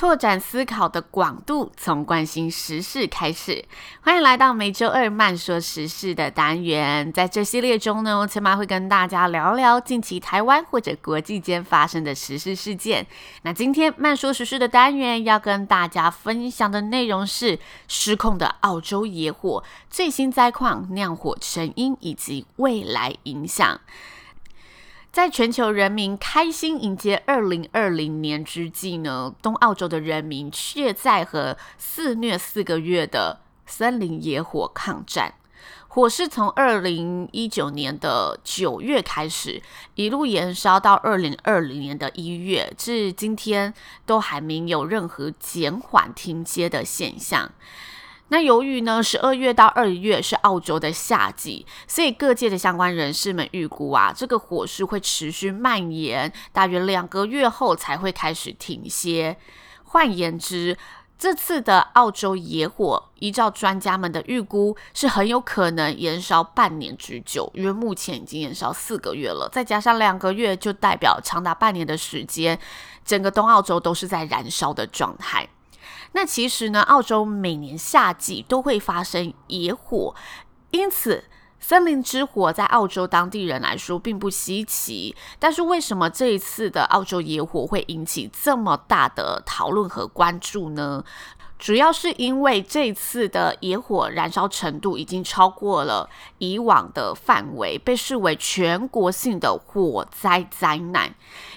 [0.00, 3.62] 拓展思考的广度，从关心时事开始。
[4.00, 7.12] 欢迎来到每周二慢说时事的单元。
[7.12, 13.06] 在这系列中呢，千嫚会跟大家聊聊近期台湾或者国际间发生的时事事件。
[13.42, 23.78] 那今天慢说时事的单元要跟大家分享的内容是失控的澳洲野火、最新灾况、酿火成因以及未来影响。
[25.12, 35.34] 在全球人民开心迎接二零二零年之际呢，东澳洲的人民却在和肆虐四个月的森林野火抗战。
[35.88, 39.60] 火势从二零一九年的九月开始，
[39.96, 43.74] 一路延烧到二零二零年的一月，至今天
[44.06, 47.50] 都还没有任何减缓停歇的现象。
[48.30, 59.36] 那由于呢，十二月到二月是澳洲的夏季，所以各界的相关人士们预估啊，这个火势会持续蔓延，大约两个月后才会开始停歇。
[59.82, 60.78] 换言之，
[61.18, 72.56] 这次的澳洲野火，依照专家们的预估，是很有可能延烧半年之久，因为目前已经延烧四个月了，再加上两个月，就代表长达半年的时间，
[73.04, 75.48] 整个东澳洲都是在燃烧的状态。
[76.12, 80.14] 那其实呢，澳洲每年夏季都会发生野火，
[80.70, 81.24] 因此
[81.58, 85.14] 森林之火在澳洲当地人来说并不稀奇。
[85.38, 91.04] 但是为什么这一次的澳洲野火会引起这么大的讨论和关注呢？
[91.58, 101.14] 主要是因为这次的野火燃烧程度已经超过了以往的范围，被视为全国性的火灾灾难。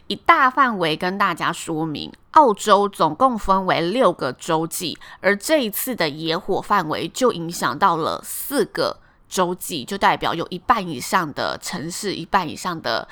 [0.08, 8.98] 以大范围跟大家说明，澳洲总共分为六个州际，而这一次的野火范围就影响到了四个
[9.30, 13.08] 州际，就代表有一半以上的城市，一半以上的。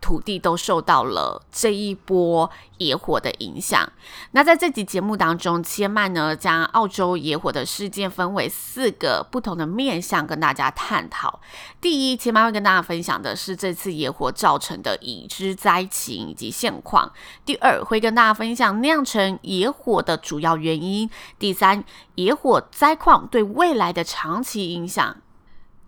[0.00, 2.48] 土地都受到了这一波
[2.78, 3.90] 野火的影响。
[4.32, 11.40] 那在这集节目当中，千曼呢将澳洲野火的事件分为四个不同的面向跟大家探讨。
[11.80, 17.12] 第一，千曼会跟大家分享的是这次野火造成的已知灾情以及现况。
[17.44, 21.10] 第二，会跟大家分享酿成野火的主要原因。
[21.38, 21.82] 第三，
[22.14, 25.16] 野火灾况对未来的长期影响。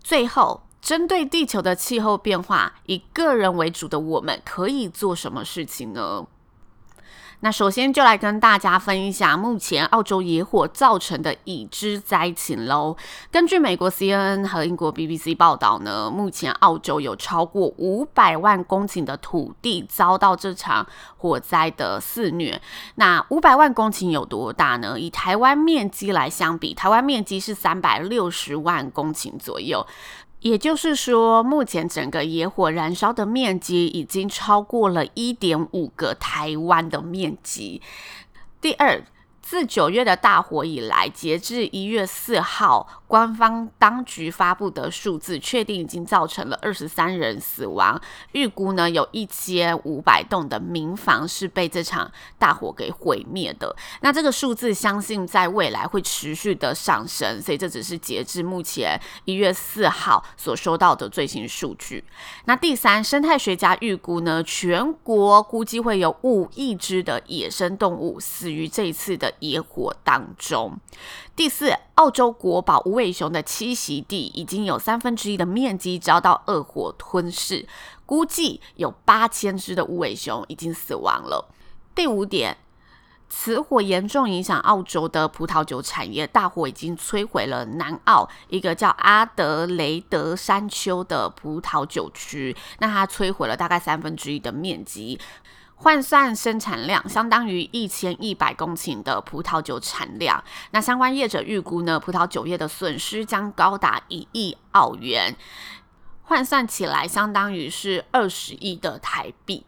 [0.02, 0.62] 最后。
[0.80, 6.26] 针对地球的气候变化，以个人为主的我们可以做什么事情呢？
[7.40, 12.96] 那首先就来跟大家分享目前澳洲野火造成的已知灾情喽。
[13.30, 20.84] 根据美国 CNN 和英国 BBC 报道呢，目前澳洲有超过五百万公顷的土地遭到这场
[21.16, 22.60] 火灾的肆虐。
[22.96, 24.98] 那五百万公顷有多大呢？
[24.98, 29.86] 以台湾面积来相比，台湾面积是三百六十万公顷左右。
[30.40, 37.82] 也就是说，目前整个野火燃烧的面积已经超过了一点五个台湾的面积。
[38.60, 39.02] 第二。
[39.48, 47.98] 自九月的大火以来，截至一月四号，官方当局发布的数字确定已经造成了二十三人死亡，
[48.32, 53.74] 预估呢有一千五百栋的民房是被这场大火给毁灭的。
[54.02, 62.04] 那这个数字相信在未来会持续的上升，所以这只是截至目前一月四号所收到的最新数据。
[62.44, 69.32] 那第三，生态学家预估呢，全国估计会有五亿只的野生动物死于这一次的。
[69.40, 70.78] 野火当中，
[71.34, 77.66] 第四，澳洲国宝无尾熊的栖息地已经有三分之一的面积遭到恶火吞噬，
[78.06, 81.52] 估计有八千只的无尾熊已经死亡了。
[81.94, 82.56] 第五点，
[83.28, 95.18] 此火严重影响澳洲的葡萄酒产业，大火已经摧毁了南澳一个叫阿德雷德山丘的葡萄酒区，那它摧毁了大概三分之一的面积。
[95.80, 100.42] 换算生产量相当于一千一百公顷的葡萄酒产量，
[100.72, 105.36] 那相关业者预估呢，葡萄酒业的损失将高达一亿澳元，
[106.22, 109.64] 换算起来相当于是二十亿的台币。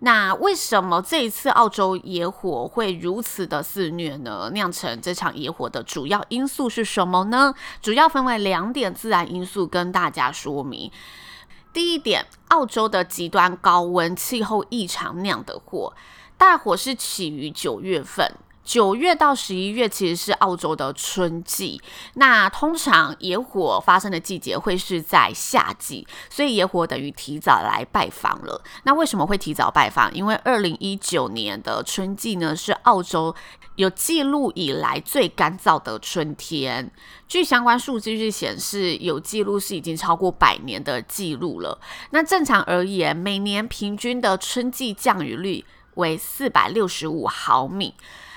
[0.00, 4.50] 那为什么这一次澳洲野火会如此的肆虐呢？
[4.52, 7.54] 酿成这场野火的主要因素是什么呢？
[7.82, 10.90] 主要分为两点自然因素跟大家说明。
[11.74, 15.92] 第一点，澳洲的极端高温气候异常酿的货，
[16.38, 18.32] 大火是起于九月份。
[18.64, 21.80] 九月到十一月其实是澳洲的春季，
[22.14, 28.62] 那通常野火发生的季节会是在夏季，所以野火等于提早来拜访了。
[28.84, 30.12] 那为什么会提早拜访？
[30.14, 33.34] 因为二零一九年的春季呢，是澳洲
[33.76, 36.90] 有记录以来最干燥的春天。
[37.28, 41.78] 据相关数据是显示，有记录是已经超过百年的记录了。
[42.10, 45.64] 那正常而言，每年平均的春季降雨率
[45.96, 47.94] 为四百六十五毫米。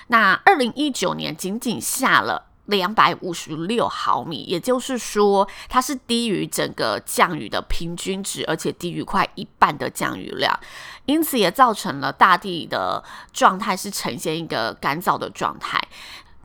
[0.08, 10.60] 那二零一九年仅仅下了两百五十六毫米，也就是说，它是低于整个降雨的平均值，而且低于快一半的降雨量，
[11.06, 15.82] 因此也造成了大地的状态是呈现一个干燥的状态。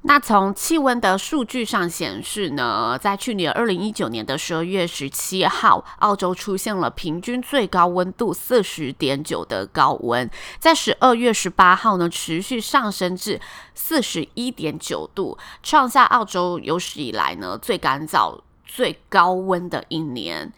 [0.05, 10.29] 那从气温的数据上显示呢，在去年二零一九年的十二月十七号，澳洲出现了平均最高温度四十点九的高温，
[10.59, 13.41] 在十二月十八号呢，持续上升至
[13.75, 20.53] 四十一点九度，创下澳洲有史以来呢最干燥、最高温的一年。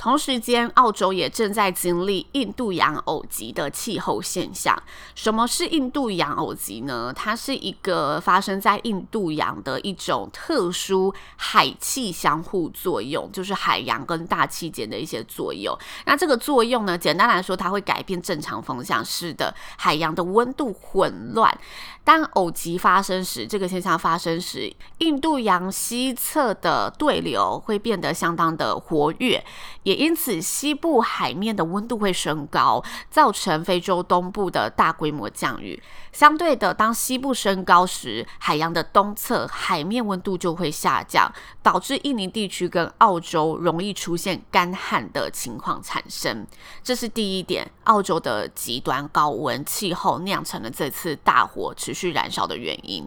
[0.00, 4.74] 同时间，澳洲也正在经历印度洋偶极的气候现象。
[5.14, 7.12] 什么是印度洋偶极呢？
[7.14, 15.76] 它是一个发生在印度洋的一种特殊海气相互作用，就是海洋跟大气间的一些作用。
[16.06, 21.54] 那这个作用呢，简单来说，它会改变正常风向，使得海洋的温度混乱。
[22.02, 29.44] 当偶极发生时，这个现象发生时，印度洋西侧的对流会变得相当的活跃。
[29.90, 35.82] 也因此，西部海面的温度会升高，造成非洲东部的大规模降雨。
[36.12, 41.28] 相对的，当西部升高时，海洋的东侧海面温度就会下降，
[41.60, 46.46] 导致印尼地区跟澳洲容易出现干旱的情况产生。
[46.84, 53.04] 这是第一点，澳洲的极端高温气候酿成了这次大火持续燃烧的原因。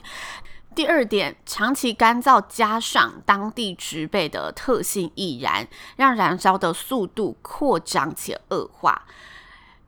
[0.75, 9.03] 第二点，长期干燥加上当地植被的特性易燃，让燃烧的速度扩张且恶化。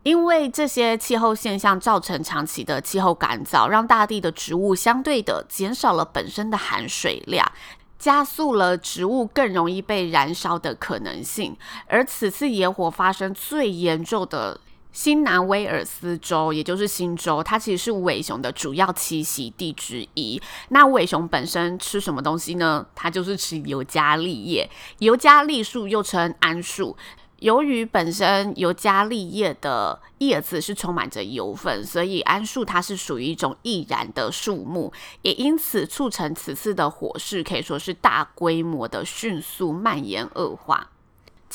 [0.04, 7.52] 因为这些气候现象造成长期的气候干燥，让大地的植物相对的减少了本身的含水量，
[7.98, 11.58] 加速了植物更容易被燃烧的可能性。
[11.88, 14.62] 而此次野火发生最严重的。
[14.95, 20.42] 新南威尔斯州，也就是新州，它其实是尾熊的主要栖息地之一。
[20.69, 22.86] 那尾熊本身吃什么东西呢？
[22.95, 24.69] 它就是吃尤加利叶。
[25.00, 26.95] 尤加利树又称桉树，
[27.39, 34.94] 由于本身尤加利叶的叶子是充满着油分，所以桉树它是属于一种易燃的树木，
[35.24, 40.92] 也因此促成此次的火势可以说是大规模的迅速蔓延恶化。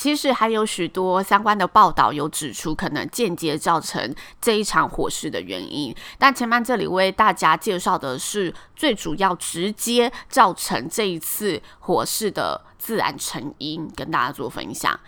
[0.01, 5.95] 其实还有许多相关的报道有指出，可能间接造成这一场火势的原因。
[6.17, 14.99] 但前面这里为大家介绍的是最主要直接造成这一次火势的自然成因，跟大家做分享。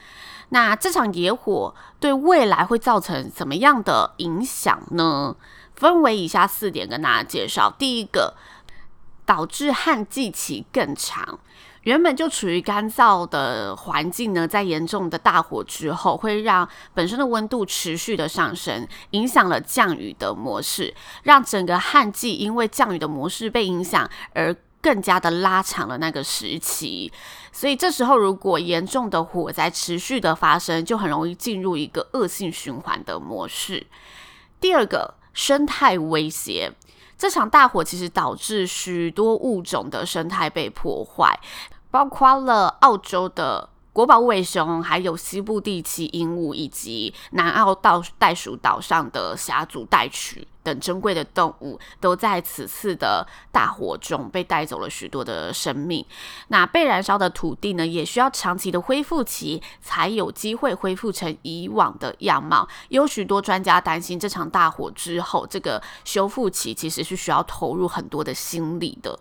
[0.50, 5.36] 那这场野火对未来会造成怎么样的影响呢？
[5.76, 7.74] 分为以下四点跟大家介绍。
[7.80, 8.36] 第一个，
[9.26, 11.40] 导致旱季期更长。
[11.84, 27.12] 原本就处于干燥的环境呢，在严重的大火之后，会让本身的温度持续的上升，影响了降雨的模式，让整个旱季因为降雨的模式被影响而更加的拉长了那个时期。
[27.52, 33.86] 所以这时候，如果严重的火灾持续的发生，就很容易进入一个恶性循环的模式。
[34.62, 36.72] 第二个，生态威胁。
[37.16, 41.40] 这场大火其实导致许多物种的生态被破坏，
[41.94, 50.40] 包括了澳洲的国宝尾熊，还有西部地区鹦鹉，以及南澳袋袋鼠岛上的狭足袋鼠。
[50.64, 56.04] 等珍贵的动物都在此次的大火中被带走了许多的生命。
[56.48, 62.68] 那被燃烧的土地呢，也需要长期的恢复期才有机会恢复成以往的样貌。
[62.88, 69.20] 有许多专家担心，这场大火之后，这个修复期其实是需要投入很多的心力的。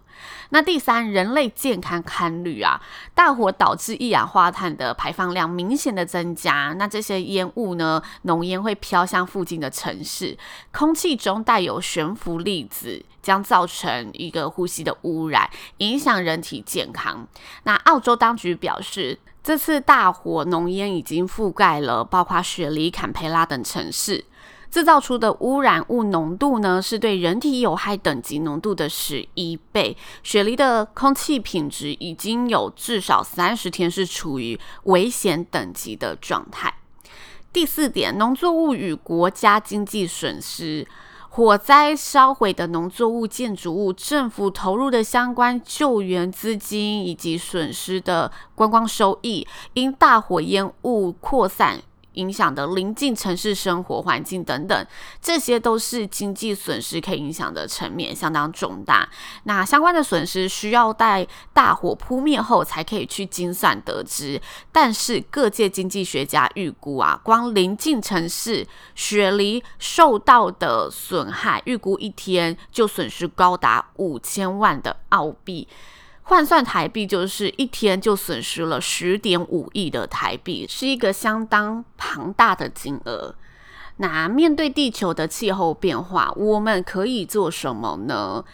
[0.51, 2.81] 那第三，人类健康堪虑啊，
[3.15, 6.75] 大火导致一氧化碳的排放量明显的增加。
[6.79, 10.39] 那这些烟雾呢，浓烟会飘向附近的城市，
[10.73, 11.32] 空气中。
[11.33, 15.49] 中带有悬浮粒子，将造成一个呼吸的污染，
[15.79, 17.27] 影响人体健康。
[17.63, 24.27] 那澳洲当局表示，这次大火浓烟已经覆盖了包括雪梨、坎培拉等城市。
[24.71, 29.97] 制造出的污染物浓度呢，是对人体有害等级浓度的十一倍。
[30.23, 36.75] 雪梨的空气品质已经有至少三十天是处于危险等级的状态。
[37.53, 40.89] 第四点，农作物与国家经济损失。
[41.35, 51.81] 火灾烧毁的农作物、建筑物，政府投入的相关救援资金以及损失的观光收益，因大火烟雾扩散。
[52.15, 54.87] 影响的邻近城市生活环境等等，
[55.21, 59.09] 这些都是经济损失可以影响的层面相当重大。
[59.45, 64.41] 那相关的损失需要待大火扑灭后才可以去精算得知。
[64.71, 75.67] 但是各界经济学家预估啊，光邻近城市雪梨受到的损害，预估一天就损失高达五千万的澳币。
[76.25, 83.35] 换算台币就是一天就损失了十点五亿的台币，是一个相当庞大的金额。
[83.97, 88.45] 那面对地球的气候变化，我们可以做什么呢？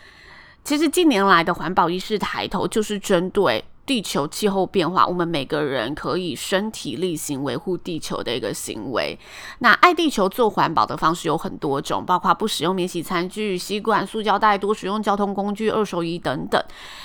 [0.64, 3.64] 其实近年来的环保意识抬头，就是针对。
[3.88, 9.18] 地球气候变化，我们每个人可以身体力行维护地球的一个行为。
[9.60, 16.62] 那爱地球做环保的方式有很多种，包括不使用免洗餐具、吸管、塑胶袋，多使用交通工具、二手衣等等。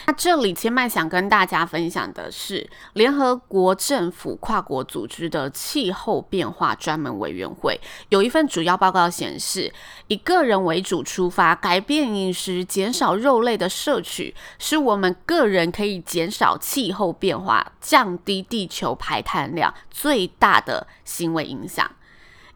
[0.07, 9.73] 那这里千麦想跟大家分享的是，联合国政府跨国组织的气候变化专门委员会有一份主要报告显示，
[10.07, 16.57] 以个人为主出发，改变饮食，减少肉类的摄取，是我们个人可以减少。
[16.73, 21.87] 气候变化降低地球排碳量最大的行为影响，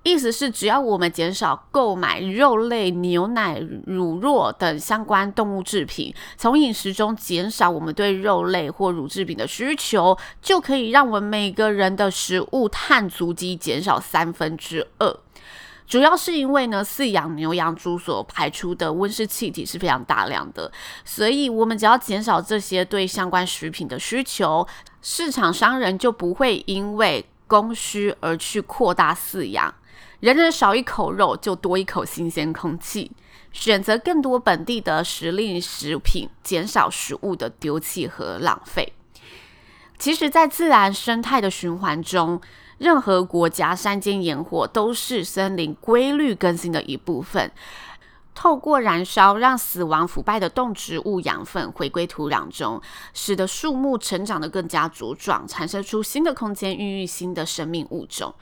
[0.01, 15.15] 意思是只要我们减少购买肉类、牛奶、乳酪等相关动物制品，从饮食中减少我们对肉类或乳制品的需求，就可以让我们每个人的食物碳足迹减少三分之二。
[15.87, 20.69] 主要是因为呢，饲养牛羊猪所排出的温室气体是非常大量的，
[21.05, 24.67] 所以我们只要减少这些对相关食品的需求，
[25.01, 29.73] 市场商人就不会因为供需而去扩大饲养，
[30.19, 33.09] 人人少一口肉就多一口新鲜空气，
[33.53, 38.91] 选择更多本地的时令食品，减少食物的丢弃和浪费。
[39.97, 42.39] 其实，在自然生态的循环中，
[42.77, 47.51] 任何国家山间野火都是森林规律更新的一部分。
[48.35, 52.79] 透过燃烧，让死亡腐败的动植物养分回归土壤中，
[53.11, 58.35] 使得树木成长得更加茁壮，产生出新的空间，孕育新的生命物种。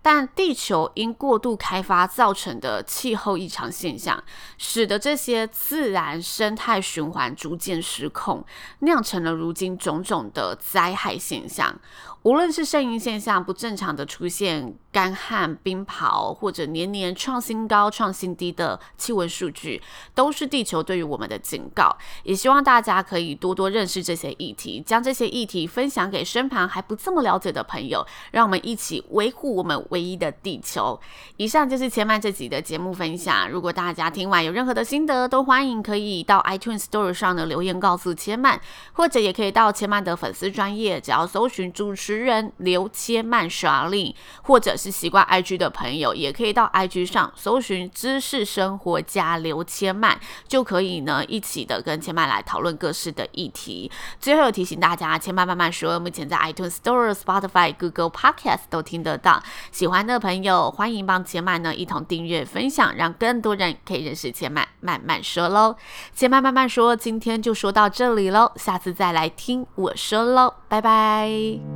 [0.00, 4.22] 但地球因过度开发造成的气候异常现象，
[4.56, 8.44] 使得这些自然生态循环逐渐失控，
[8.78, 11.78] 酿成了如今种种的灾害现象。
[12.26, 19.80] 无论是圣婴现象不正常的出现、干旱、冰雹，或者年年创新高、创新低的气温数据，
[20.12, 21.96] 都是地球对于我们的警告。
[22.24, 30.98] 也希望大家可以多多认识这些议题，将这些议题分享给身旁还不这么了解的朋友，让我们一起维护我们唯一的地球。
[31.36, 33.48] 以上就是千曼这集的节目分享。
[33.48, 38.60] 如果大家听完有任何的心得，都欢迎可以到 iTunes Store 上的留言告诉千曼，
[38.94, 50.18] 或者也可以到千曼的粉丝专业，只要搜寻主人刘千嫚 Charlene，或者是习惯 IG 的朋友，也可以到 IG 上搜寻知识生活家刘千曼，
[50.48, 53.90] 就可以呢一起的跟千曼来讨论各式的议题。
[54.20, 59.42] 最后提醒大家，千嫚慢慢说，目前在 iTunes Store、Spotify、Google Podcast 都听得到。
[59.70, 65.76] 喜欢的朋友，欢迎帮千曼呢一同订阅分享，让更多人可以认识千曼慢慢说喽。
[66.14, 70.54] 千嫚慢慢说，今天就说到这里喽，下次再来听我说喽。
[70.68, 71.75] 拜拜。